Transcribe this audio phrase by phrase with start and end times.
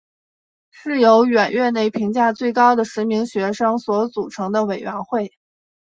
[0.71, 5.31] 是由远月内评价最高的十名学生所组成的委员会。